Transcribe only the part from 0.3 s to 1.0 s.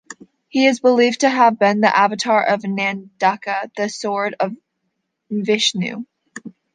He is